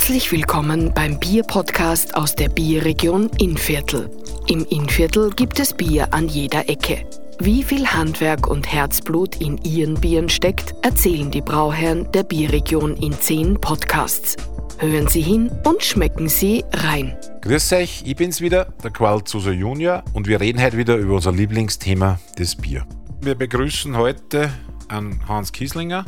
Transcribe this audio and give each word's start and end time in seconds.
Herzlich 0.00 0.32
willkommen 0.32 0.94
beim 0.94 1.20
Bierpodcast 1.20 2.16
aus 2.16 2.34
der 2.34 2.48
Bierregion 2.48 3.28
Innviertel. 3.38 4.10
Im 4.48 4.64
Innviertel 4.64 5.28
gibt 5.28 5.60
es 5.60 5.74
Bier 5.74 6.14
an 6.14 6.26
jeder 6.26 6.70
Ecke. 6.70 7.04
Wie 7.38 7.62
viel 7.62 7.86
Handwerk 7.86 8.46
und 8.46 8.72
Herzblut 8.72 9.36
in 9.42 9.58
ihren 9.58 10.00
Bieren 10.00 10.30
steckt, 10.30 10.74
erzählen 10.82 11.30
die 11.30 11.42
Brauherren 11.42 12.10
der 12.12 12.22
Bierregion 12.22 12.96
in 12.96 13.12
zehn 13.12 13.60
Podcasts. 13.60 14.36
Hören 14.78 15.06
Sie 15.06 15.20
hin 15.20 15.50
und 15.64 15.82
schmecken 15.82 16.30
Sie 16.30 16.64
rein. 16.72 17.14
Grüß 17.42 17.74
euch, 17.74 18.02
ich 18.06 18.16
bin's 18.16 18.40
wieder, 18.40 18.72
der 18.82 18.92
Qual 18.92 19.22
Zuser 19.22 19.52
Junior 19.52 20.02
und 20.14 20.26
wir 20.26 20.40
reden 20.40 20.62
heute 20.62 20.78
wieder 20.78 20.96
über 20.96 21.16
unser 21.16 21.32
Lieblingsthema, 21.32 22.18
das 22.36 22.56
Bier. 22.56 22.86
Wir 23.20 23.34
begrüßen 23.34 23.94
heute 23.98 24.50
an 24.88 25.20
Hans 25.28 25.52
Kieslinger 25.52 26.06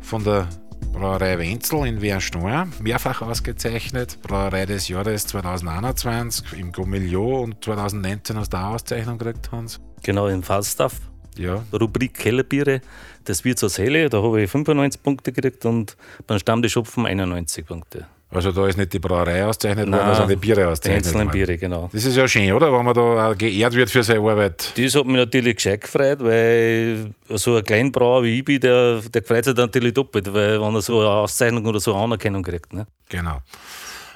von 0.00 0.22
der 0.22 0.46
Brauerei 0.92 1.38
Wenzel 1.38 1.86
in 1.86 2.00
Wernsteuer, 2.00 2.66
mehrfach 2.80 3.22
ausgezeichnet, 3.22 4.18
Brauerei 4.22 4.66
des 4.66 4.88
Jahres 4.88 5.26
2021 5.26 6.58
im 6.58 6.72
Gomilio 6.72 7.42
und 7.42 7.64
2019 7.64 8.36
hast 8.36 8.52
du 8.52 8.56
auch 8.56 8.74
Auszeichnung 8.74 9.18
gekriegt, 9.18 9.52
Hans. 9.52 9.80
Genau, 10.02 10.28
im 10.28 10.42
Falstaff. 10.42 10.94
Ja. 11.36 11.64
Rubrik 11.72 12.14
Kellerbiere, 12.14 12.80
das 13.24 13.44
wird 13.44 13.58
zur 13.58 13.70
Helle, 13.70 14.08
da 14.08 14.22
habe 14.22 14.42
ich 14.42 14.50
95 14.50 15.02
Punkte 15.02 15.32
gekriegt 15.32 15.64
und 15.66 15.96
beim 16.26 16.38
Stammtischhopfen 16.38 17.06
91 17.06 17.64
Punkte. 17.64 18.06
Also 18.30 18.52
da 18.52 18.66
ist 18.66 18.76
nicht 18.76 18.92
die 18.92 18.98
Brauerei 18.98 19.46
ausgezeichnet 19.46 19.88
Nein, 19.88 20.00
worden, 20.00 20.14
sondern 20.14 20.28
die 20.28 20.36
Biere 20.36 20.60
Die 20.60 20.66
ausgezeichnet 20.66 21.06
einzelnen 21.06 21.26
worden. 21.28 21.32
Biere, 21.32 21.58
genau. 21.58 21.88
Das 21.90 22.04
ist 22.04 22.14
ja 22.14 22.28
schön, 22.28 22.52
oder? 22.52 22.70
Wenn 22.70 22.84
man 22.84 22.94
da 22.94 23.30
auch 23.30 23.38
geehrt 23.38 23.72
wird 23.74 23.90
für 23.90 24.02
seine 24.02 24.20
Arbeit. 24.20 24.72
Das 24.76 24.94
hat 24.94 25.06
mich 25.06 25.16
natürlich 25.16 25.56
gescheit 25.56 25.80
gefreut, 25.80 26.18
weil 26.20 27.14
so 27.30 27.56
ein 27.56 27.64
Kleinbrauer 27.64 28.22
wie 28.24 28.38
ich 28.38 28.44
bin, 28.44 28.60
der, 28.60 29.00
der 29.00 29.22
freut 29.22 29.46
sich 29.46 29.54
natürlich 29.54 29.94
doppelt, 29.94 30.32
weil 30.32 30.60
wenn 30.60 30.74
er 30.74 30.82
so 30.82 31.00
eine 31.00 31.08
Auszeichnung 31.08 31.64
oder 31.64 31.80
so 31.80 31.94
eine 31.94 32.04
Anerkennung 32.04 32.42
kriegt. 32.42 32.70
Ne? 32.74 32.86
Genau. 33.08 33.40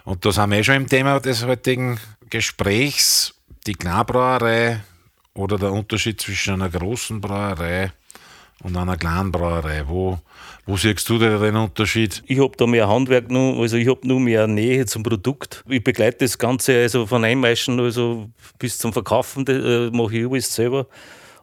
Und 0.04 0.24
da 0.24 0.30
sind 0.32 0.50
wir 0.50 0.58
eh 0.58 0.64
schon 0.64 0.74
im 0.74 0.88
Thema 0.88 1.18
des 1.18 1.46
heutigen 1.46 1.98
Gesprächs. 2.28 3.34
Die 3.66 3.74
Kleinbrauerei 3.74 4.80
oder 5.34 5.56
der 5.56 5.72
Unterschied 5.72 6.20
zwischen 6.20 6.54
einer 6.54 6.68
großen 6.68 7.20
Brauerei 7.20 7.92
und 8.62 8.76
einer 8.76 8.96
kleinen 8.96 9.32
Brauerei. 9.32 9.84
Wo, 9.86 10.18
wo 10.64 10.76
siehst 10.76 11.08
du 11.08 11.18
da 11.18 11.38
den 11.38 11.56
Unterschied? 11.56 12.22
Ich 12.26 12.38
habe 12.38 12.56
da 12.56 12.66
mehr 12.66 12.88
Handwerk 12.88 13.30
noch, 13.30 13.58
also 13.60 13.76
ich 13.76 13.88
habe 13.88 14.06
nur 14.06 14.20
mehr 14.20 14.46
Nähe 14.46 14.86
zum 14.86 15.02
Produkt. 15.02 15.64
Ich 15.68 15.82
begleite 15.82 16.18
das 16.18 16.38
Ganze 16.38 16.82
also 16.82 17.06
von 17.06 17.24
Einmeischen 17.24 17.80
also 17.80 18.30
bis 18.58 18.78
zum 18.78 18.92
Verkaufen, 18.92 19.44
das, 19.44 19.56
äh, 19.56 19.90
mache 19.90 20.18
ich 20.18 20.26
alles 20.26 20.54
selber. 20.54 20.86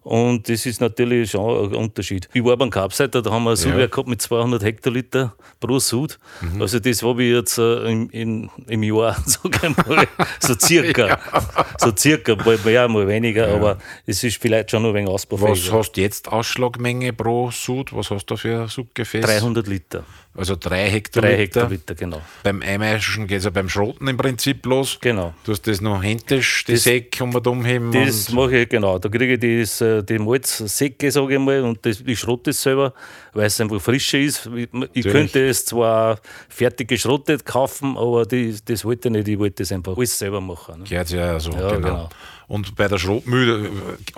Und 0.02 0.50
das 0.50 0.66
ist 0.66 0.82
natürlich 0.82 1.32
schon 1.32 1.72
ein 1.72 1.76
Unterschied. 1.76 2.30
Ich 2.34 2.44
war 2.44 2.58
beim 2.58 2.70
Kapseiter, 2.70 3.22
da 3.22 3.32
haben 3.32 3.44
wir 3.44 3.52
ein 3.52 3.56
Sudwerk 3.56 3.92
gehabt 3.92 4.08
mit 4.08 4.22
200 4.22 4.64
Hektoliter 4.64 5.36
pro 5.60 5.80
Sud. 5.80 6.18
Also 6.60 6.80
das 6.80 7.04
habe 7.04 7.24
ich 7.24 7.34
jetzt 7.34 7.58
äh, 7.58 7.92
im, 7.92 8.10
in, 8.12 8.50
im 8.68 8.84
Jahr, 8.84 9.18
sag 9.26 9.64
ich 9.64 9.78
mal, 9.88 10.08
so 10.40 10.54
circa. 10.58 11.20
So 11.78 11.94
circa, 11.96 12.36
mal 12.36 12.58
mehr, 12.66 12.88
mal 12.90 13.08
weniger, 13.08 13.48
aber 13.48 13.78
es 14.06 14.24
ist 14.24 14.42
vielleicht 14.42 14.72
schon 14.72 14.84
noch 14.84 14.90
ein 14.90 14.96
wenig 14.96 15.08
Was 15.08 15.26
ausbaufähig. 15.26 15.72
hast 15.72 15.92
du 15.94 16.02
jetzt 16.02 16.28
Ausschlagmenge 16.28 17.14
pro 17.14 17.52
Sud? 17.52 17.94
Was 17.94 18.12
hast 18.12 18.26
du 18.26 18.36
da 18.36 18.38
für 18.38 18.62
ein 18.64 18.68
Subgefäß? 18.68 19.26
300 19.26 19.68
Liter, 19.68 20.04
Also 20.40 20.56
drei 20.60 20.90
Hektoliter. 20.90 21.28
drei 21.30 21.38
Hektoliter, 21.38 21.96
genau. 21.96 22.22
Beim 22.44 22.62
Einmeischen 22.62 23.28
geht 23.28 23.40
es 23.40 23.44
ja 23.44 23.50
beim 23.50 23.68
Schroten 23.68 24.08
im 24.08 24.16
Prinzip 24.18 24.66
los. 24.66 24.98
Genau. 25.02 25.34
Du 25.44 25.52
hast 25.52 25.68
das 25.68 25.82
noch 25.82 26.02
händisch, 26.02 26.64
die 26.66 26.78
Säcke 26.78 27.24
um 27.24 27.36
und 27.36 27.46
umheben. 27.46 27.92
Das 27.92 28.32
mache 28.32 28.60
ich, 28.60 28.70
genau. 28.70 28.98
Da 29.00 29.10
kriege 29.10 29.34
ich 29.34 29.62
das, 29.62 29.82
äh, 29.82 30.02
die 30.02 30.18
Malzsäcke, 30.18 31.12
sage 31.12 31.34
ich 31.34 31.40
mal, 31.40 31.62
und 31.62 31.86
das, 31.86 32.02
ich 32.06 32.20
schrotte 32.20 32.52
es 32.52 32.62
selber, 32.62 32.94
weil 33.34 33.48
es 33.48 33.60
einfach 33.60 33.82
frischer 33.82 34.18
ist. 34.20 34.50
Ich, 34.56 34.70
ich 34.94 35.06
könnte 35.06 35.46
es 35.48 35.66
zwar 35.66 36.20
fertig 36.48 36.88
geschrottet 36.88 37.46
kaufen, 37.46 37.98
aber 37.98 38.26
die, 38.26 38.56
das 38.64 38.86
wollte 38.86 39.10
ich 39.10 39.14
nicht. 39.14 39.28
Ich 39.28 39.38
wollte 39.38 39.64
das 39.64 39.72
einfach 39.74 39.98
alles 39.98 40.18
selber 40.18 40.40
machen. 40.40 40.80
Ne? 40.80 40.86
Gehört 40.90 41.10
ja 41.10 41.40
so, 41.40 41.52
Ja, 41.52 41.76
genau. 41.76 41.80
genau. 41.80 42.10
Und 42.50 42.76
bei 42.76 42.88
der 42.88 42.98
Schrotmühle, 42.98 43.68
äh, 43.68 43.70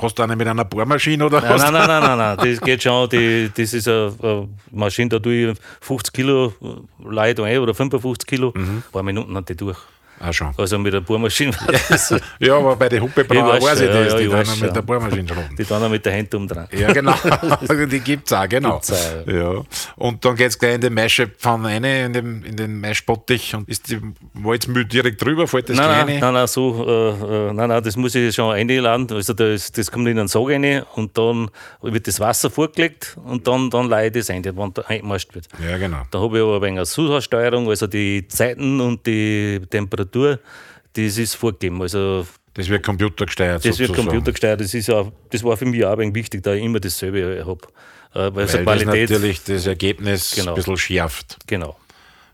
hast 0.02 0.18
du 0.18 0.24
eine 0.24 0.38
mit 0.38 0.48
einer 0.48 0.64
Bohrmaschine 0.64 1.26
oder 1.26 1.42
Nein, 1.42 1.58
nein, 1.58 1.74
nein, 1.74 1.88
nein, 1.88 2.02
nein, 2.02 2.18
nein, 2.18 2.38
das 2.38 2.62
geht 2.62 2.82
schon. 2.82 3.10
Die, 3.10 3.52
das 3.54 3.74
ist 3.74 3.90
eine, 3.90 4.14
eine 4.24 4.48
Maschine, 4.72 5.10
da 5.10 5.20
tue 5.20 5.52
ich 5.52 5.58
50 5.82 6.14
Kilo 6.14 6.54
Leute 7.04 7.44
ein 7.44 7.60
oder 7.60 7.74
55 7.74 8.26
Kilo. 8.26 8.54
Ein 8.56 8.84
paar 8.90 9.04
Minuten 9.04 9.36
hat 9.36 9.50
die 9.50 9.56
durch. 9.56 9.78
Ah, 10.24 10.32
schon. 10.32 10.54
Also 10.56 10.78
mit 10.78 10.94
der 10.94 11.02
Bohrmaschine 11.02 11.52
war 11.54 11.74
das. 11.90 12.14
Ja, 12.40 12.58
aber 12.58 12.76
bei 12.76 12.90
den 12.90 13.02
Huppebrauer 13.02 13.54
weiß 13.54 13.64
weiß 13.64 13.82
ich 13.82 13.88
ja, 13.88 14.04
das, 14.04 14.14
ja, 14.14 14.20
die 14.20 14.28
dann 14.28 14.60
mit 14.60 14.76
der 14.76 14.82
Bohrmaschine 14.82 15.28
schroten. 15.28 15.56
Die 15.58 15.64
dann 15.64 15.84
auch 15.84 15.90
mit 15.90 16.06
der 16.06 16.18
Hand 16.18 16.34
umdrehen. 16.36 16.68
Ja, 16.72 16.94
genau. 16.94 17.14
die 17.92 18.00
gibt 18.00 18.28
es 18.28 18.34
auch, 18.34 18.48
genau. 18.48 18.74
Gibt's 18.74 18.92
auch, 18.94 19.28
ja. 19.28 19.64
Und 19.96 20.24
dann 20.24 20.36
geht 20.36 20.50
es 20.50 20.60
gleich 20.60 20.76
in 20.76 20.82
den 20.82 20.94
Maischepfanne 20.94 21.70
rein, 21.70 21.84
in, 21.84 22.14
dem, 22.14 22.44
in 22.44 22.56
den 22.56 22.80
Maischbottich 22.80 23.56
und 23.56 23.68
ist 23.68 23.90
die 23.90 24.00
Malzmühl 24.34 24.86
direkt 24.86 25.24
drüber, 25.24 25.48
fällt 25.48 25.70
das 25.70 25.78
Nein, 25.78 25.88
Kleine? 25.88 26.12
nein, 26.12 26.20
nein, 26.20 26.34
nein, 26.34 26.48
so, 26.48 26.86
äh, 26.88 27.50
äh, 27.50 27.54
nein, 27.54 27.70
nein, 27.70 27.84
das 27.84 27.96
muss 27.96 28.14
ich 28.14 28.36
schon 28.36 28.54
einladen. 28.54 29.08
Also 29.12 29.34
das, 29.34 29.72
das 29.72 29.92
kommt 29.92 30.08
in 30.08 30.20
einen 30.20 30.28
Sog 30.28 30.50
rein 30.50 30.84
und 30.96 31.18
dann 31.18 31.50
wird 31.82 32.08
das 32.08 32.20
Wasser 32.20 32.50
vorgelegt 32.50 33.18
und 33.26 33.48
dann, 33.48 33.70
dann 33.70 33.90
leihe 33.90 34.08
ich 34.08 34.14
das 34.14 34.30
ein, 34.30 34.46
wenn 34.46 34.74
da 34.74 34.84
eingemascht 34.84 35.34
wird. 35.34 35.48
Ja, 35.68 35.78
genau. 35.78 36.04
Da 36.12 36.20
habe 36.20 36.38
ich 36.38 36.44
aber 36.44 36.58
ein 36.58 36.62
wenig 36.62 36.78
eine 36.78 36.86
Zusatzsteuerung, 36.86 37.68
also 37.70 37.88
die 37.88 38.28
Zeiten 38.28 38.80
und 38.80 39.06
die 39.06 39.62
Temperatur, 39.70 40.11
das 40.12 41.18
ist 41.18 41.36
vorgegeben. 41.36 41.82
Also 41.82 42.26
Das 42.54 42.68
wird 42.70 42.84
computergesteuert 42.84 43.64
das 43.66 43.80
wird 43.80 43.88
sozusagen. 43.90 44.08
computergesteuert. 44.10 44.62
Das, 44.62 44.74
ist 44.74 44.90
auch, 44.90 45.12
das 45.30 45.44
war 45.44 45.56
für 45.58 45.66
mich 45.66 45.86
auch 45.86 45.98
wichtig, 45.98 46.44
da 46.44 46.54
ich 46.54 46.64
immer 46.64 46.80
dasselbe 46.80 47.44
habe. 47.46 47.60
Äh, 48.14 48.36
weil 48.36 48.48
so 48.48 48.58
Weil 48.66 48.66
das 48.66 48.84
Qualität. 48.84 49.10
natürlich 49.10 49.44
das 49.44 49.66
Ergebnis 49.68 50.32
Genau. 50.36 50.52
ein 50.52 50.56
bisschen 50.56 50.78
schärft. 50.78 51.38
Genau. 51.48 51.78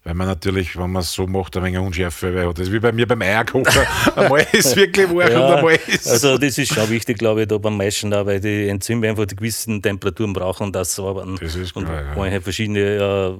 Weil 0.03 0.13
man 0.13 0.27
natürlich, 0.27 0.75
wenn 0.77 0.89
man 0.89 1.01
es 1.01 1.11
so 1.11 1.27
macht, 1.27 1.57
ein 1.57 1.63
wenig 1.65 1.79
Unschärfe 1.79 2.47
hat. 2.47 2.57
Das 2.57 2.67
ist 2.67 2.73
wie 2.73 2.79
bei 2.79 2.91
mir 2.93 3.05
beim 3.05 3.21
Eierkocher. 3.21 3.85
einmal 4.15 4.47
ist 4.53 4.73
wirklich 4.75 5.07
wahr 5.09 5.29
und 5.29 5.57
einmal 5.57 5.79
ist 5.87 6.07
also 6.07 6.37
das 6.37 6.57
ist 6.57 6.73
schon 6.73 6.89
wichtig, 6.89 7.17
glaube 7.17 7.41
ich, 7.41 7.47
da 7.49 7.57
beim 7.57 7.75
Maischen, 7.75 8.13
auch, 8.13 8.25
weil 8.25 8.39
die 8.39 8.69
Enzyme 8.69 9.09
einfach 9.09 9.25
die 9.25 9.35
gewissen 9.35 9.81
Temperaturen 9.81 10.31
brauchen, 10.33 10.71
dass 10.71 10.95
sie 10.95 11.03
arbeiten. 11.03 11.35
Das 11.41 11.55
ist 11.55 11.75
Und 11.75 11.85
klar, 11.85 12.01
ja. 12.03 12.15
wenn 12.15 12.25
ich 12.27 12.31
halt 12.31 12.43
verschiedene 12.43 12.79
äh, 12.79 13.33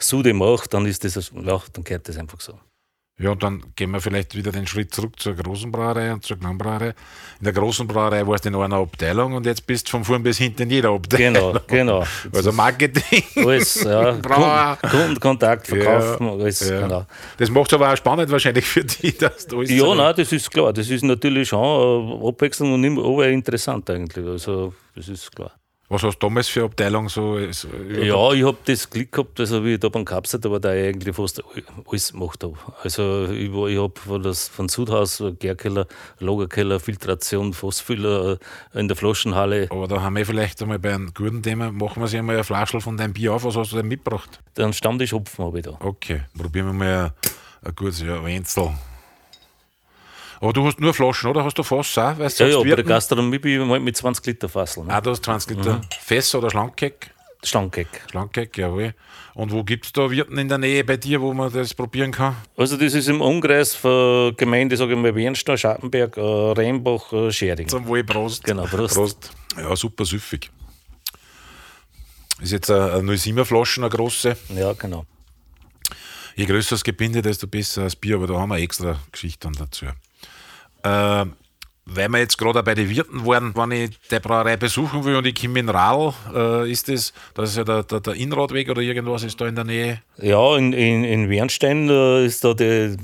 Sude 0.00 0.34
mache, 0.34 0.68
dann 0.68 0.86
ist 0.86 1.04
das, 1.04 1.14
ja, 1.32 1.62
dann 1.72 1.84
gehört 1.84 2.08
das 2.08 2.16
einfach 2.18 2.40
so. 2.40 2.58
Ja, 3.18 3.30
und 3.30 3.42
dann 3.42 3.62
gehen 3.76 3.92
wir 3.92 4.00
vielleicht 4.02 4.34
wieder 4.34 4.52
den 4.52 4.66
Schritt 4.66 4.94
zurück 4.94 5.18
zur 5.18 5.34
großen 5.34 5.72
Brauerei 5.72 6.12
und 6.12 6.22
zur 6.22 6.38
kleinen 6.38 6.58
Brauerei. 6.58 6.88
In 7.38 7.44
der 7.44 7.54
großen 7.54 7.86
Brauerei 7.86 8.26
warst 8.26 8.44
du 8.44 8.50
in 8.50 8.54
einer 8.56 8.76
Abteilung 8.76 9.32
und 9.32 9.46
jetzt 9.46 9.66
bist 9.66 9.86
du 9.86 9.92
von 9.92 10.04
vorn 10.04 10.22
bis 10.22 10.36
hinten 10.36 10.64
in 10.64 10.70
jeder 10.70 10.90
Abteilung. 10.90 11.52
Genau, 11.66 12.00
genau. 12.02 12.04
Also 12.34 12.52
Marketing. 12.52 13.22
Alles, 13.36 13.82
ja. 13.84 14.12
Brauer. 14.22 14.76
Kunden- 14.82 14.96
Kundenkontakt, 14.98 15.66
Verkaufen, 15.66 16.26
Ja, 16.26 16.32
alles, 16.34 16.68
ja. 16.68 16.80
genau. 16.82 17.06
Das 17.38 17.48
macht 17.48 17.68
es 17.68 17.74
aber 17.74 17.90
auch 17.90 17.96
spannend 17.96 18.30
wahrscheinlich 18.30 18.66
für 18.66 18.84
dich, 18.84 19.16
dass 19.16 19.46
du 19.46 19.60
alles 19.60 19.70
Ja, 19.70 19.94
nein, 19.94 20.12
das 20.14 20.30
ist 20.32 20.50
klar. 20.50 20.74
Das 20.74 20.90
ist 20.90 21.02
natürlich 21.02 21.48
schon 21.48 22.20
äh, 22.22 22.28
abwechselnd 22.28 22.70
und 22.74 22.84
immer 22.84 23.24
interessant 23.28 23.88
eigentlich. 23.88 24.26
Also, 24.26 24.74
das 24.94 25.08
ist 25.08 25.34
klar. 25.34 25.52
Was 25.88 26.02
hast 26.02 26.18
du 26.18 26.26
damals 26.26 26.48
für 26.48 26.64
Abteilung 26.64 27.08
so? 27.08 27.38
so 27.52 27.68
Ja, 27.68 28.32
ich 28.32 28.44
habe 28.44 28.56
das 28.64 28.90
Glück 28.90 29.12
gehabt, 29.12 29.38
also 29.38 29.64
wie 29.64 29.74
ich 29.74 29.80
da 29.80 29.88
beim 29.88 30.04
Kapsel, 30.04 30.40
da 30.40 30.50
war 30.50 30.58
da 30.58 30.74
ich 30.74 30.88
eigentlich 30.88 31.14
fast 31.14 31.40
alles 31.88 32.10
gemacht 32.12 32.42
habe. 32.42 32.54
Also 32.82 33.26
ich, 33.30 33.52
war- 33.52 33.68
ich 33.68 33.78
habe 33.78 33.92
von, 34.00 34.20
das- 34.22 34.48
von 34.48 34.68
Sudhaus, 34.68 35.22
Gärkeller, 35.38 35.86
Lagerkeller, 36.18 36.80
Filtration, 36.80 37.52
Fassfüller 37.52 38.38
äh, 38.74 38.80
in 38.80 38.88
der 38.88 38.96
Flaschenhalle, 38.96 39.68
Aber 39.70 39.86
da 39.86 40.00
haben 40.02 40.16
wir 40.16 40.26
vielleicht 40.26 40.60
einmal 40.60 40.80
bei 40.80 40.92
einem 40.92 41.14
guten 41.14 41.40
Thema, 41.42 41.70
machen 41.70 42.02
wir 42.02 42.08
sich 42.08 42.18
einmal 42.18 42.34
eine 42.34 42.44
Flasche 42.44 42.80
von 42.80 42.96
deinem 42.96 43.12
Bier 43.12 43.34
auf. 43.34 43.44
Was 43.44 43.54
hast 43.56 43.70
du 43.70 43.76
denn 43.76 43.86
mitgebracht? 43.86 44.40
dann 44.54 44.72
Stammtisch 44.72 45.12
Hopfen 45.12 45.44
habe 45.44 45.58
ich 45.60 45.64
da. 45.66 45.76
Okay, 45.78 46.22
probieren 46.36 46.66
wir 46.66 46.72
mal 46.72 47.04
ein, 47.04 47.10
ein 47.68 47.74
gutes 47.76 48.00
ja, 48.02 48.24
Wenzel. 48.24 48.70
Aber 50.40 50.52
du 50.52 50.66
hast 50.66 50.80
nur 50.80 50.92
Flaschen, 50.92 51.30
oder? 51.30 51.44
Hast 51.44 51.58
du 51.58 51.62
Fass 51.62 51.96
auch? 51.98 52.18
Weißt 52.18 52.40
Ja, 52.40 52.46
ja, 52.46 52.58
bei 52.58 52.64
der? 52.64 52.84
Gastronomie 52.84 53.38
bin 53.38 53.60
ich 53.60 53.66
mal 53.66 53.80
mit 53.80 53.96
20 53.96 54.24
Liter 54.26 54.48
Fassel. 54.48 54.84
Ne? 54.84 54.92
Ah, 54.92 55.00
du 55.00 55.10
hast 55.10 55.24
20 55.24 55.56
Liter 55.56 55.80
Fässer 56.00 56.38
oder 56.38 56.50
Schlankkeck? 56.50 57.10
Schlankeck. 57.44 57.88
Schlankkeck, 58.10 58.56
jawohl. 58.58 58.94
Und 59.34 59.52
wo 59.52 59.62
gibt 59.62 59.86
es 59.86 59.92
da 59.92 60.10
Wirten 60.10 60.38
in 60.38 60.48
der 60.48 60.58
Nähe 60.58 60.82
bei 60.84 60.96
dir, 60.96 61.20
wo 61.20 61.32
man 61.32 61.52
das 61.52 61.74
probieren 61.74 62.10
kann? 62.10 62.34
Also 62.56 62.76
das 62.76 62.94
ist 62.94 63.08
im 63.08 63.20
Umkreis 63.20 63.74
von 63.74 64.34
Gemeinde, 64.36 64.76
sage 64.76 64.94
ich 64.94 64.98
mal, 64.98 65.14
Wernstein, 65.14 65.58
Schattenberg, 65.58 66.16
äh, 66.16 66.20
Rheinbach, 66.20 67.12
äh, 67.12 67.30
Schering. 67.30 67.68
Zum 67.68 67.86
Wohl, 67.86 68.02
Prost. 68.04 68.42
Genau, 68.44 68.64
Prost. 68.64 68.94
Prost. 68.94 69.30
Ja, 69.56 69.76
super 69.76 70.04
süffig. 70.04 70.50
Ist 72.40 72.52
jetzt 72.52 72.70
eine 72.70 73.00
07er 73.16 73.44
Flasche, 73.44 73.80
eine 73.80 73.90
große. 73.90 74.36
Ja, 74.54 74.72
genau. 74.72 75.06
Je 76.34 76.44
größer 76.44 76.70
das 76.70 76.84
Gebinde, 76.84 77.22
desto 77.22 77.46
besser 77.46 77.84
das 77.84 77.96
Bier, 77.96 78.16
aber 78.16 78.26
da 78.26 78.34
haben 78.34 78.50
wir 78.50 78.58
extra 78.58 78.98
Geschichten 79.12 79.52
dazu. 79.52 79.86
Äh, 80.86 81.26
weil 81.88 82.08
wir 82.08 82.18
jetzt 82.18 82.36
gerade 82.36 82.62
bei 82.64 82.74
den 82.74 82.90
Wirten 82.90 83.24
waren, 83.24 83.54
wenn 83.54 83.70
ich 83.70 83.98
die 84.10 84.18
Brauerei 84.18 84.56
besuchen 84.56 85.04
will 85.04 85.16
und 85.16 85.26
ich 85.26 85.40
komme 85.40 85.60
in 85.60 85.68
Rahl, 85.68 86.12
äh, 86.34 86.70
ist 86.70 86.88
das, 86.88 87.12
das 87.34 87.50
ist 87.50 87.58
ja 87.58 87.64
der, 87.64 87.84
der, 87.84 88.00
der 88.00 88.14
Innradweg 88.14 88.68
oder 88.68 88.82
irgendwas 88.82 89.22
ist 89.22 89.40
da 89.40 89.46
in 89.46 89.54
der 89.54 89.64
Nähe? 89.64 90.02
Ja, 90.18 90.56
in, 90.56 90.72
in, 90.72 91.04
in 91.04 91.30
Wernstein 91.30 91.88
äh, 91.88 92.26
ist 92.26 92.42
da 92.42 92.54
die, 92.54 92.96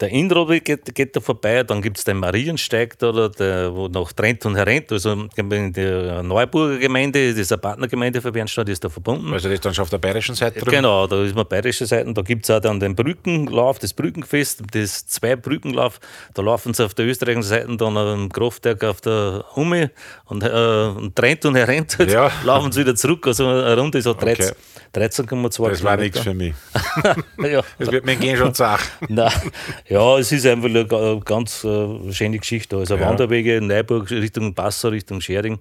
der 0.00 0.10
Innenrode 0.10 0.60
geht, 0.60 0.94
geht 0.94 1.16
da 1.16 1.20
vorbei, 1.20 1.64
dann 1.64 1.82
gibt 1.82 1.98
es 1.98 2.04
den 2.04 2.18
Mariensteig 2.18 2.98
da, 2.98 3.28
der, 3.28 3.74
wo 3.74 3.88
nach 3.88 4.12
Trent 4.12 4.46
und 4.46 4.54
Herent, 4.54 4.92
also 4.92 5.26
in 5.36 5.72
der 5.72 6.22
Neuburger 6.22 6.78
Gemeinde, 6.78 7.30
das 7.30 7.38
ist 7.38 7.52
eine 7.52 7.60
Partnergemeinde 7.60 8.20
für 8.20 8.30
Bernstadt, 8.30 8.68
ist 8.68 8.84
da 8.84 8.88
verbunden. 8.88 9.32
Also 9.32 9.48
das 9.48 9.54
ist 9.56 9.64
dann 9.64 9.74
schon 9.74 9.82
auf 9.82 9.90
der 9.90 9.98
bayerischen 9.98 10.36
Seite 10.36 10.60
drüben? 10.60 10.70
Genau, 10.70 11.06
da 11.06 11.24
ist 11.24 11.34
man 11.34 11.46
bayerische 11.46 11.86
Seite. 11.86 12.12
Da 12.12 12.22
gibt 12.22 12.44
es 12.44 12.50
auch 12.50 12.60
dann 12.60 12.78
den 12.78 12.94
Brückenlauf, 12.94 13.78
das 13.80 13.92
Brückenfest, 13.92 14.62
das 14.72 15.06
zwei 15.06 15.34
Brückenlauf. 15.34 15.98
Da 16.34 16.42
laufen 16.42 16.74
sie 16.74 16.84
auf 16.84 16.94
der 16.94 17.06
österreichischen 17.06 17.42
Seite 17.42 17.76
dann 17.76 17.96
am 17.96 18.28
Kraftwerk 18.28 18.84
auf 18.84 19.00
der 19.00 19.44
Humme 19.56 19.90
und, 20.26 20.44
äh, 20.44 20.92
und 20.96 21.16
Trent 21.16 21.44
und 21.44 21.56
Herent 21.56 21.98
ja. 22.06 22.30
laufen 22.44 22.70
sie 22.70 22.80
wieder 22.82 22.94
zurück. 22.94 23.26
Also 23.26 23.48
eine 23.48 23.76
Runde 23.76 23.98
ist 23.98 24.04
so 24.04 24.14
13, 24.14 24.50
okay. 24.50 24.54
13,2 24.94 25.70
Das 25.70 25.82
war 25.82 25.96
nichts 25.96 26.20
für 26.20 26.34
mich. 26.34 26.54
ja. 27.38 27.62
Das 27.78 27.90
wird 27.90 28.04
mir 28.06 28.16
gehen 28.16 28.36
schon 28.36 28.54
sagen. 28.54 28.82
Nein. 29.08 29.32
Ja, 29.88 30.18
es 30.18 30.32
ist 30.32 30.46
einfach 30.46 30.68
eine 30.68 30.86
ganz 31.24 31.64
äh, 31.64 32.12
schöne 32.12 32.38
Geschichte. 32.38 32.76
Also 32.76 32.96
ja. 32.96 33.08
Wanderwege, 33.08 33.60
Neuburg 33.60 34.10
Richtung 34.10 34.54
Passau, 34.54 34.88
Richtung 34.88 35.20
Schering. 35.20 35.58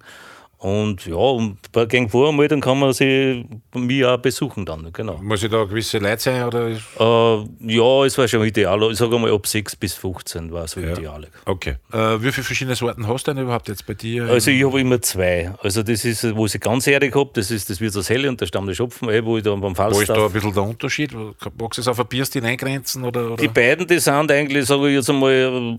Und 0.60 1.06
ja, 1.06 1.16
und 1.16 1.58
gegen 1.88 2.10
Voranmeldung 2.10 2.62
kann 2.62 2.80
man 2.80 2.92
sie 2.92 3.46
bei 3.72 3.80
mir 3.80 4.12
auch 4.12 4.18
besuchen 4.18 4.66
dann, 4.66 4.92
genau. 4.92 5.18
Muss 5.22 5.44
ich 5.44 5.52
da 5.52 5.64
gewisse 5.66 6.00
Leute 6.00 6.20
sein? 6.20 6.44
Oder? 6.44 6.70
Äh, 6.70 7.76
ja, 7.76 8.06
es 8.06 8.18
war 8.18 8.28
schon 8.28 8.44
ideal. 8.44 8.92
Ich 8.92 8.98
sage 8.98 9.20
mal, 9.20 9.32
ab 9.32 9.46
6 9.46 9.76
bis 9.76 9.94
15 9.94 10.52
war 10.52 10.68
so 10.68 10.80
ja. 10.80 10.94
ideal. 10.94 11.28
Okay. 11.46 11.76
Äh, 11.94 11.98
wie 11.98 12.32
viele 12.32 12.44
verschiedene 12.44 12.76
Sorten 12.76 13.08
hast 13.08 13.28
du 13.28 13.34
denn 13.34 13.44
überhaupt 13.44 13.68
jetzt 13.68 13.86
bei 13.86 13.94
dir? 13.94 14.26
Also 14.26 14.50
ich 14.50 14.66
habe 14.66 14.82
immer 14.82 15.00
zwei. 15.00 15.54
Also 15.62 15.84
das 15.84 16.04
ist, 16.06 16.36
wo 16.36 16.48
ich 16.48 16.60
ganzjährig 16.60 17.14
habe, 17.14 17.30
das 17.34 17.52
ist 17.52 17.70
das 17.70 17.80
wird 17.80 17.96
das 17.96 18.10
Helle 18.10 18.28
und 18.28 18.42
der 18.42 18.48
Stamm 18.48 18.66
der 18.66 18.74
Schopfen, 18.74 19.10
eh, 19.10 19.24
wo 19.24 19.38
ich 19.38 19.44
da 19.44 19.54
beim 19.54 19.76
Falstaff... 19.76 19.98
Wo 19.98 20.02
ist 20.02 20.10
da 20.10 20.26
ein 20.26 20.32
bisschen 20.32 20.54
der 20.54 20.64
Unterschied? 20.64 21.14
Magst 21.14 21.78
du 21.78 21.82
es 21.82 21.88
auf 21.88 22.00
ein 22.00 22.08
Bierstin 22.08 22.44
eingrenzen? 22.46 23.04
Oder, 23.04 23.34
oder? 23.34 23.36
Die 23.36 23.48
beiden, 23.48 23.86
die 23.86 24.00
sind 24.00 24.32
eigentlich, 24.32 24.66
sage 24.66 24.90
ich 24.90 24.96
jetzt 24.96 25.10
einmal, 25.10 25.78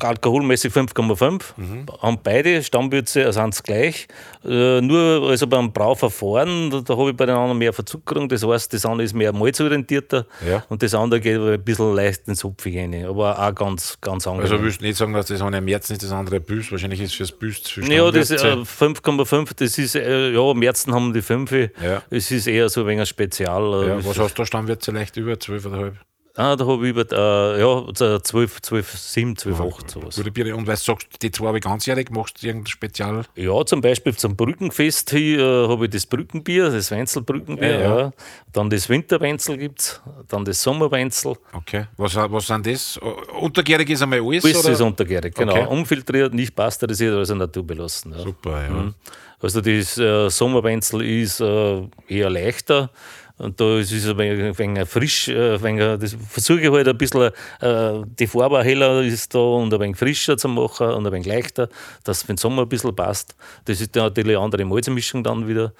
alkoholmäßig 0.00 0.70
5,5. 0.70 1.42
Mhm. 1.56 1.86
Haben 2.02 2.18
beide 2.22 2.62
Stammwürze, 2.62 3.32
sind 3.32 3.64
gleich. 3.64 4.01
Äh, 4.44 4.80
nur 4.80 5.28
also 5.28 5.46
beim 5.46 5.72
Brauverfahren, 5.72 6.70
da, 6.70 6.80
da 6.80 6.96
habe 6.96 7.10
ich 7.10 7.16
bei 7.16 7.26
den 7.26 7.34
anderen 7.34 7.58
mehr 7.58 7.72
Verzuckerung. 7.72 8.28
Das 8.28 8.46
heißt, 8.46 8.72
das 8.72 8.86
eine 8.86 9.02
ist 9.02 9.14
mehr 9.14 9.32
malzorientierter 9.32 10.26
ja. 10.46 10.64
und 10.68 10.82
das 10.82 10.94
andere 10.94 11.20
geht 11.20 11.38
ein 11.38 11.62
bisschen 11.62 11.94
leicht 11.94 12.28
ins 12.28 12.44
rein. 12.44 13.04
Aber 13.06 13.38
auch 13.38 13.54
ganz, 13.54 13.98
ganz 14.00 14.26
angenehm. 14.26 14.50
Also 14.50 14.62
willst 14.62 14.80
du 14.80 14.84
nicht 14.84 14.96
sagen, 14.96 15.12
dass 15.12 15.26
das 15.26 15.42
eine 15.42 15.60
Märzen 15.60 15.94
ist, 15.94 16.02
das 16.02 16.12
andere 16.12 16.40
Büß? 16.40 16.72
Wahrscheinlich 16.72 17.00
ist 17.00 17.14
fürs 17.14 17.32
Büß 17.32 17.62
zu 17.62 17.80
Ja, 17.82 18.10
das 18.10 18.30
5,5, 18.32 19.42
äh, 19.42 19.54
das 19.56 19.78
ist, 19.78 19.94
äh, 19.94 20.30
ja, 20.30 20.54
Märzen 20.54 20.94
haben 20.94 21.12
die 21.12 21.22
5. 21.22 21.52
Ja. 21.52 22.02
Es 22.10 22.30
ist 22.30 22.46
eher 22.46 22.68
so 22.68 22.82
ein 22.82 22.86
wenig 22.86 23.08
spezial. 23.08 23.84
Äh, 23.84 23.88
ja, 23.88 24.04
was 24.04 24.18
hast 24.18 24.34
du 24.34 24.42
da 24.42 24.46
Stammwürze 24.46 24.90
leicht 24.92 25.16
über 25.16 25.32
12,5? 25.32 25.92
Ah, 26.34 26.56
da 26.56 26.66
habe 26.66 26.84
ich 26.84 26.96
über 26.96 27.04
äh, 27.12 27.60
ja, 27.60 28.18
12, 28.22 28.62
12, 28.62 28.90
7, 28.90 29.36
12, 29.36 29.60
8 29.60 29.90
sowas. 29.90 30.18
Und 30.18 30.36
weil 30.36 30.54
du 30.64 30.76
sagst, 30.76 31.22
die 31.22 31.30
zwei 31.30 31.48
habe 31.48 31.58
ich 31.58 31.64
ganzjährig, 31.64 32.10
machst 32.10 32.42
du 32.42 32.46
irgendein 32.46 32.68
Spezial? 32.68 33.24
Ja, 33.36 33.66
zum 33.66 33.82
Beispiel 33.82 34.16
zum 34.16 34.34
Brückenfest 34.34 35.10
hier 35.10 35.40
äh, 35.40 35.68
habe 35.68 35.84
ich 35.84 35.90
das 35.90 36.06
Brückenbier, 36.06 36.70
das 36.70 36.90
Wenzelbrückenbier. 36.90 37.68
Ja, 37.68 37.80
ja. 37.80 37.98
ja. 37.98 38.12
Dann 38.50 38.70
das 38.70 38.88
Winterwenzel 38.88 39.58
gibt 39.58 39.80
es, 39.80 40.00
dann 40.28 40.46
das 40.46 40.62
Sommerwenzel. 40.62 41.36
Okay. 41.52 41.86
Was, 41.98 42.16
was 42.16 42.46
sind 42.46 42.66
das? 42.66 42.98
Untergärig 43.38 43.90
ist 43.90 44.00
einmal 44.00 44.20
alles? 44.20 44.44
Alles 44.44 44.64
ist 44.64 44.80
untergärig, 44.80 45.34
genau. 45.34 45.52
Okay. 45.52 45.66
Umfiltriert, 45.66 46.32
nicht 46.32 46.54
pasteurisiert, 46.54 47.14
also 47.14 47.34
naturbelassen. 47.34 48.12
Ja. 48.12 48.20
Super, 48.20 48.62
ja. 48.62 48.70
Mhm. 48.70 48.94
Also 49.42 49.60
das 49.60 49.98
äh, 49.98 50.30
Sommerwenzel 50.30 51.02
ist 51.02 51.40
äh, 51.40 51.82
eher 52.06 52.30
leichter. 52.30 52.90
Und 53.38 53.60
da 53.60 53.78
ist 53.78 53.92
es 53.92 54.06
ein 54.06 54.18
wenig 54.18 54.88
frisch, 54.88 55.28
ein 55.28 55.62
wenig, 55.62 55.98
das 55.98 56.16
versuche 56.28 56.60
ich 56.60 56.70
halt 56.70 56.86
ein 56.86 56.96
bisschen, 56.96 57.30
äh, 57.60 58.02
die 58.18 58.26
Farbe 58.26 58.62
heller 58.62 59.02
ist 59.02 59.34
da 59.34 59.38
und 59.38 59.72
ein 59.72 59.80
wenig 59.80 59.96
frischer 59.96 60.36
zu 60.36 60.48
machen 60.48 60.88
und 60.88 61.06
ein 61.06 61.12
wenig 61.12 61.26
leichter, 61.26 61.68
dass 62.04 62.18
es 62.18 62.22
für 62.22 62.34
den 62.34 62.36
Sommer 62.36 62.62
ein 62.62 62.68
bisschen 62.68 62.94
passt. 62.94 63.34
Das 63.64 63.80
ist 63.80 63.96
dann 63.96 64.04
natürlich 64.04 64.36
eine 64.36 64.44
andere 64.44 64.64
Malzmischung 64.64 65.24
dann 65.24 65.48
wieder. 65.48 65.72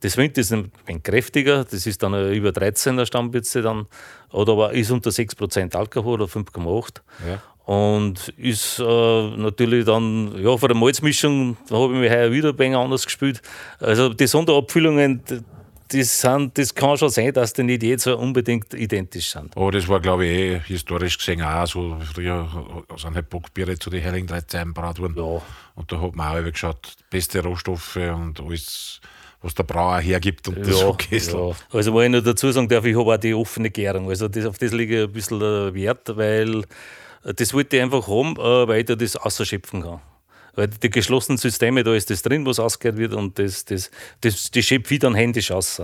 Das 0.00 0.16
Winter 0.16 0.40
ist 0.40 0.52
ein 0.52 0.70
wenig 0.86 1.02
kräftiger, 1.02 1.64
das 1.64 1.86
ist 1.86 2.02
dann 2.02 2.14
über 2.32 2.50
13er 2.50 3.04
Stammbitze 3.04 3.60
dann, 3.60 3.86
oder 4.32 4.52
aber 4.52 4.72
ist 4.72 4.90
unter 4.90 5.10
6% 5.10 5.76
Alkohol 5.76 6.22
oder 6.22 6.32
5,8. 6.32 7.00
Ja. 7.28 7.42
Und 7.66 8.30
ist 8.36 8.80
äh, 8.80 8.82
natürlich 9.36 9.84
dann, 9.84 10.42
ja, 10.42 10.56
von 10.56 10.68
der 10.68 10.76
Malzmischung, 10.76 11.56
da 11.68 11.76
habe 11.76 11.94
ich 11.94 12.00
mich 12.00 12.10
heuer 12.10 12.32
wieder 12.32 12.48
ein 12.48 12.58
wenig 12.58 12.76
anders 12.76 13.04
gespielt. 13.04 13.42
Also 13.78 14.08
die 14.08 14.26
Sonderabfüllungen, 14.26 15.22
das, 15.92 16.20
sind, 16.20 16.56
das 16.56 16.74
kann 16.74 16.96
schon 16.96 17.10
sein, 17.10 17.32
dass 17.32 17.52
die 17.52 17.62
nicht 17.62 17.82
jetzt 17.82 18.04
so 18.04 18.16
unbedingt 18.16 18.72
identisch 18.74 19.30
sind. 19.30 19.56
Aber 19.56 19.70
das 19.72 19.88
war, 19.88 20.00
glaube 20.00 20.26
ich, 20.26 20.30
eh 20.30 20.60
historisch 20.60 21.18
gesehen 21.18 21.42
auch 21.42 21.66
so. 21.66 21.98
Früher 22.12 22.48
sind 22.96 23.14
halt 23.14 23.28
Bockbiere 23.28 23.78
zu 23.78 23.90
den 23.90 24.04
Heiligen 24.04 24.26
Drei 24.26 24.40
Zeiten 24.42 24.74
gebraut 24.74 24.98
worden. 24.98 25.16
Ja. 25.16 25.42
Und 25.74 25.92
da 25.92 26.00
hat 26.00 26.14
man 26.14 26.38
auch 26.38 26.50
geschaut, 26.50 26.96
beste 27.10 27.42
Rohstoffe 27.42 27.96
und 27.96 28.40
alles 28.40 29.00
was 29.42 29.54
der 29.54 29.62
Brauer 29.62 30.00
hergibt 30.00 30.48
und 30.48 30.58
das 30.58 30.80
ja, 30.80 30.96
Ja. 31.10 31.56
Also, 31.72 31.94
wenn 31.94 32.12
ich 32.12 32.20
noch 32.20 32.24
dazu 32.24 32.52
sagen 32.52 32.68
darf, 32.68 32.84
ich 32.84 32.96
habe 32.96 33.14
auch 33.14 33.16
die 33.16 33.32
offene 33.32 33.70
Gärung. 33.70 34.10
Also, 34.10 34.28
das, 34.28 34.44
auf 34.44 34.58
das 34.58 34.72
liege 34.72 34.98
ich 34.98 35.08
ein 35.08 35.12
bisschen 35.12 35.40
Wert, 35.40 36.14
weil 36.16 36.64
das 37.22 37.54
wollte 37.54 37.76
ich 37.76 37.82
einfach 37.82 38.06
haben, 38.06 38.36
äh, 38.36 38.68
weil 38.68 38.80
ich 38.80 38.86
da 38.86 38.96
das 38.96 39.16
ausschöpfen 39.16 39.82
kann. 39.82 40.00
Weil 40.60 40.68
die 40.68 40.90
geschlossenen 40.90 41.38
Systeme, 41.38 41.82
da 41.82 41.94
ist 41.94 42.10
das 42.10 42.20
drin, 42.20 42.44
was 42.44 42.60
ausgehört 42.60 42.98
wird 42.98 43.14
und 43.14 43.38
das, 43.38 43.64
das, 43.64 43.90
das, 44.20 44.50
die 44.50 44.62
schiebt 44.62 44.90
wieder 44.90 45.10
händisch 45.14 45.50
aus. 45.50 45.80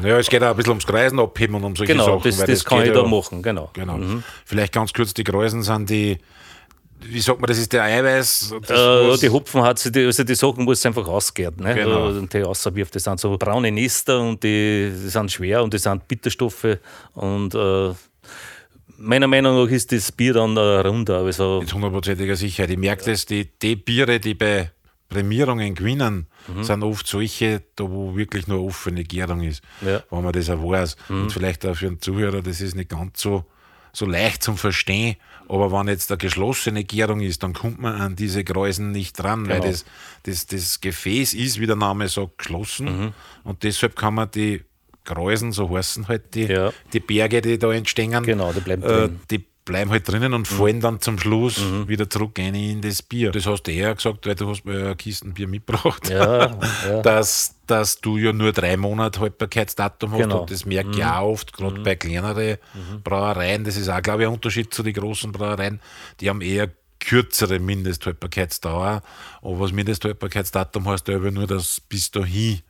Ja, 0.00 0.16
es 0.16 0.28
geht 0.28 0.44
auch 0.44 0.50
ein 0.50 0.56
bisschen 0.56 0.70
ums 0.70 0.86
Kreisen 0.86 1.18
abheben 1.18 1.56
und 1.56 1.64
um 1.64 1.74
solche 1.74 1.92
genau, 1.92 2.04
Sachen. 2.04 2.22
Das, 2.22 2.36
das, 2.36 2.46
das 2.46 2.64
kann 2.64 2.86
ich 2.86 2.92
da 2.92 3.02
machen, 3.02 3.42
genau. 3.42 3.70
genau. 3.72 3.96
Mhm. 3.96 4.22
Vielleicht 4.44 4.72
ganz 4.74 4.92
kurz, 4.92 5.12
die 5.12 5.24
Kreisen 5.24 5.64
sind 5.64 5.90
die, 5.90 6.18
wie 7.00 7.20
sagt 7.20 7.40
man, 7.40 7.48
das 7.48 7.58
ist 7.58 7.72
der 7.72 7.82
Eiweiß? 7.82 8.54
Äh, 8.68 9.16
die 9.18 9.28
Hopfen 9.28 9.60
hat 9.62 9.80
sie, 9.80 9.90
also 10.06 10.22
die 10.22 10.36
Sachen 10.36 10.62
muss 10.62 10.86
einfach 10.86 11.08
ausgehen. 11.08 11.56
Ne? 11.56 11.74
Genau. 11.74 12.06
Und 12.06 12.32
die 12.32 12.44
auswirft, 12.44 12.94
das 12.94 13.02
sind 13.02 13.18
so 13.18 13.36
braune 13.36 13.72
Nester 13.72 14.20
und 14.20 14.40
die, 14.44 14.92
die 14.94 15.08
sind 15.08 15.32
schwer 15.32 15.64
und 15.64 15.74
die 15.74 15.78
sind 15.78 16.06
Bitterstoffe 16.06 16.78
und 17.14 17.56
äh, 17.56 17.90
meiner 19.02 19.26
Meinung 19.26 19.62
nach 19.62 19.70
ist 19.70 19.92
das 19.92 20.12
Bier 20.12 20.34
dann 20.34 20.56
runder. 20.56 21.18
Also 21.18 21.60
Mit 21.60 21.72
hundertprozentiger 21.74 22.36
Sicherheit. 22.36 22.70
Ich 22.70 22.78
merke 22.78 23.04
das, 23.10 23.26
die, 23.26 23.48
die 23.60 23.76
Biere, 23.76 24.20
die 24.20 24.34
bei 24.34 24.70
Prämierungen 25.08 25.74
gewinnen, 25.74 26.26
mhm. 26.48 26.64
sind 26.64 26.82
oft 26.82 27.06
solche, 27.06 27.62
da 27.76 27.84
wo 27.84 28.16
wirklich 28.16 28.46
nur 28.46 28.64
offene 28.64 29.04
Gärung 29.04 29.42
ist, 29.42 29.62
ja. 29.82 30.02
wenn 30.10 30.24
man 30.24 30.32
das 30.32 30.48
auch 30.48 30.62
weiß. 30.62 30.96
Mhm. 31.08 31.22
Und 31.22 31.32
vielleicht 31.32 31.66
auch 31.66 31.76
für 31.76 31.88
einen 31.88 32.00
Zuhörer, 32.00 32.40
das 32.42 32.60
ist 32.60 32.74
nicht 32.74 32.90
ganz 32.90 33.20
so, 33.20 33.44
so 33.92 34.06
leicht 34.06 34.42
zum 34.42 34.56
Verstehen, 34.56 35.16
aber 35.48 35.70
wenn 35.70 35.88
jetzt 35.88 36.10
eine 36.10 36.16
geschlossene 36.16 36.82
Gärung 36.82 37.20
ist, 37.20 37.42
dann 37.42 37.52
kommt 37.52 37.78
man 37.78 38.00
an 38.00 38.16
diese 38.16 38.42
Gräusen 38.42 38.90
nicht 38.90 39.18
dran, 39.18 39.44
genau. 39.44 39.54
weil 39.54 39.70
das, 39.70 39.84
das, 40.22 40.46
das 40.46 40.80
Gefäß 40.80 41.34
ist, 41.34 41.60
wie 41.60 41.66
der 41.66 41.76
Name 41.76 42.08
sagt, 42.08 42.38
geschlossen. 42.38 42.86
Mhm. 42.86 43.12
Und 43.44 43.62
deshalb 43.62 43.94
kann 43.94 44.14
man 44.14 44.30
die 44.30 44.62
Gräusen, 45.04 45.52
so 45.52 45.70
heißen 45.76 46.08
halt 46.08 46.34
die, 46.34 46.46
ja. 46.46 46.72
die 46.92 47.00
Berge, 47.00 47.40
die 47.40 47.58
da 47.58 47.72
entstehen. 47.72 48.22
Genau, 48.22 48.52
die 48.52 48.60
bleiben 48.60 48.82
äh, 48.82 49.08
Die 49.30 49.44
bleiben 49.64 49.90
halt 49.90 50.08
drinnen 50.08 50.34
und 50.34 50.50
mhm. 50.50 50.56
fallen 50.56 50.80
dann 50.80 51.00
zum 51.00 51.18
Schluss 51.18 51.58
mhm. 51.58 51.88
wieder 51.88 52.08
zurück 52.10 52.38
rein 52.38 52.54
in 52.54 52.80
das 52.80 53.02
Bier. 53.02 53.30
Das 53.30 53.46
hast 53.46 53.64
du 53.64 53.70
eher 53.70 53.94
gesagt, 53.94 54.26
weil 54.26 54.34
du 54.34 54.48
hast 54.48 54.64
mir 54.64 54.90
ein 54.90 54.96
Kistenbier 54.96 55.46
mitgebracht, 55.46 56.08
ja, 56.10 56.56
ja. 56.88 57.02
Dass, 57.02 57.54
dass 57.66 58.00
du 58.00 58.16
ja 58.16 58.32
nur 58.32 58.52
drei 58.52 58.76
Monate 58.76 59.20
Haltbarkeitsdatum 59.20 60.12
hast 60.12 60.18
genau. 60.18 60.40
und 60.40 60.50
das 60.50 60.64
merke 60.64 60.90
ich 60.90 60.96
mhm. 60.96 61.04
auch 61.04 61.28
oft, 61.28 61.52
gerade 61.52 61.78
mhm. 61.78 61.82
bei 61.84 61.94
kleineren. 61.94 62.58
Brauereien, 63.04 63.64
das 63.64 63.76
ist 63.76 63.88
auch, 63.88 64.02
glaube 64.02 64.22
ich, 64.22 64.28
ein 64.28 64.34
Unterschied 64.34 64.74
zu 64.74 64.82
den 64.82 64.94
großen 64.94 65.30
Brauereien, 65.32 65.80
die 66.20 66.28
haben 66.28 66.40
eher 66.40 66.70
kürzere 66.98 67.58
Mindesthaltbarkeitsdauer, 67.58 69.02
aber 69.42 69.58
das 69.58 69.72
Mindesthaltbarkeitsdatum 69.72 70.88
heißt 70.88 71.08
ja 71.08 71.18
nur, 71.18 71.46
dass 71.46 71.80
bis 71.80 72.10
dahin 72.10 72.60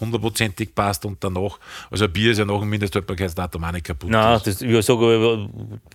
hundertprozentig 0.00 0.74
passt 0.74 1.04
und 1.04 1.22
danach, 1.22 1.58
also 1.90 2.04
ein 2.04 2.12
Bier 2.12 2.32
ist 2.32 2.38
ja 2.38 2.44
nach 2.44 2.60
dem 2.60 2.70
Mindesthaltbarkeitsdatum 2.70 3.64
auch 3.64 3.72
nicht 3.72 3.86
kaputt. 3.86 4.10
Nein, 4.10 4.40
das, 4.44 4.62
ich 4.62 4.86
sage, 4.86 5.48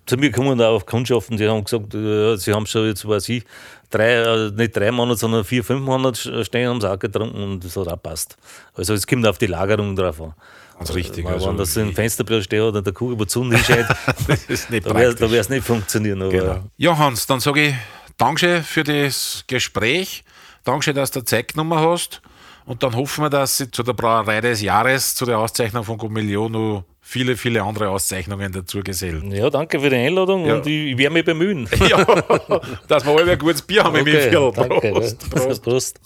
zu 0.06 0.16
mir 0.16 0.30
kommen 0.30 0.60
auch 0.60 0.76
auf 0.76 0.86
Kundschaften, 0.86 1.36
die 1.36 1.48
haben 1.48 1.64
gesagt, 1.64 1.94
äh, 1.94 2.36
sie 2.36 2.52
haben 2.52 2.66
schon 2.66 2.86
jetzt, 2.86 3.06
weiß 3.06 3.28
ich, 3.30 3.44
drei, 3.90 4.14
äh, 4.14 4.50
nicht 4.52 4.76
drei 4.76 4.90
Monate, 4.90 5.18
sondern 5.18 5.44
vier, 5.44 5.64
fünf 5.64 5.80
Monate 5.82 6.44
stehen, 6.44 6.68
haben 6.68 6.80
sie 6.80 6.90
auch 6.90 6.98
getrunken 6.98 7.42
und 7.42 7.64
das 7.64 7.76
hat 7.76 7.88
auch 7.88 8.02
passt. 8.02 8.36
Also 8.74 8.94
es 8.94 9.06
kommt 9.06 9.26
auf 9.26 9.38
die 9.38 9.46
Lagerung 9.46 9.96
drauf 9.96 10.20
an. 10.20 10.34
Ganz 10.78 10.94
richtig. 10.94 11.24
Weil, 11.24 11.34
also 11.34 11.48
wenn 11.48 11.56
das 11.56 11.76
im 11.76 11.94
Fensterbrett 11.94 12.44
steht 12.44 12.60
oder 12.60 12.82
der 12.82 12.92
Kugel, 12.92 13.18
wo 13.18 13.24
Sonne 13.26 13.56
hinscheint, 13.56 13.88
da 14.84 14.94
wäre 14.94 15.36
es 15.36 15.48
nicht 15.48 15.64
funktionieren. 15.64 16.28
Genau. 16.28 16.64
Ja, 16.76 16.98
Hans, 16.98 17.26
dann 17.26 17.40
sage 17.40 17.68
ich 17.68 17.74
Danke 18.18 18.62
für 18.62 18.82
das 18.82 19.44
Gespräch. 19.46 20.24
Danke, 20.64 20.94
dass 20.94 21.10
du 21.10 21.22
Zeit 21.22 21.48
genommen 21.48 21.78
hast. 21.78 22.22
Und 22.66 22.82
dann 22.82 22.96
hoffen 22.96 23.24
wir, 23.24 23.30
dass 23.30 23.58
sie 23.58 23.70
zu 23.70 23.84
der 23.84 23.92
Brauerei 23.92 24.40
des 24.40 24.60
Jahres, 24.60 25.14
zu 25.14 25.24
der 25.24 25.38
Auszeichnung 25.38 25.84
von 25.84 25.96
Gomillion 25.96 26.50
noch 26.50 26.84
viele, 27.00 27.36
viele 27.36 27.62
andere 27.62 27.88
Auszeichnungen 27.88 28.50
dazu 28.50 28.80
gesellen. 28.80 29.30
Ja, 29.30 29.48
danke 29.48 29.78
für 29.78 29.88
die 29.88 29.96
Einladung 29.96 30.44
ja. 30.44 30.56
und 30.56 30.66
ich, 30.66 30.92
ich 30.92 30.98
werde 30.98 31.14
mich 31.14 31.24
bemühen. 31.24 31.68
ja, 31.88 32.04
dass 32.88 33.06
wir 33.06 33.12
alle 33.12 33.32
ein 33.32 33.38
gutes 33.38 33.62
Bier 33.62 33.84
haben 33.84 34.00
okay, 34.00 34.00
im 34.00 34.06
Viertel. 34.06 34.52
Prost. 34.52 34.56
Danke, 34.58 34.90
Prost. 35.30 35.62
Prost. 35.62 36.00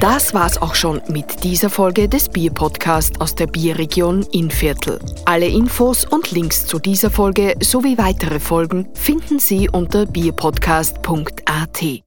Das 0.00 0.34
war's 0.34 0.60
auch 0.60 0.74
schon 0.74 1.00
mit 1.08 1.44
dieser 1.44 1.70
Folge 1.70 2.08
des 2.08 2.28
Bierpodcast 2.28 3.20
aus 3.20 3.34
der 3.34 3.46
Bierregion 3.46 4.24
Innviertel. 4.32 4.98
Alle 5.24 5.46
Infos 5.46 6.04
und 6.04 6.30
Links 6.32 6.66
zu 6.66 6.78
dieser 6.78 7.10
Folge 7.10 7.54
sowie 7.62 7.96
weitere 7.96 8.40
Folgen 8.40 8.88
finden 8.94 9.38
Sie 9.38 9.70
unter 9.70 10.04
bierpodcast.at. 10.04 12.02